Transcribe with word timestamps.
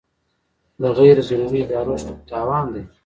د 0.81 0.83
غیر 0.97 1.17
ضروري 1.27 1.59
ادارو 1.63 1.95
شتون 2.01 2.17
تاوان 2.29 2.65
دی. 2.73 2.83